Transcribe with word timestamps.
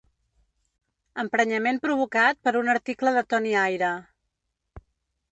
Emprenyament 1.23 1.77
provocat 1.83 2.39
per 2.47 2.53
un 2.61 2.71
article 2.73 3.11
de 3.19 3.23
Toni 3.33 3.53
Aira. 3.65 3.91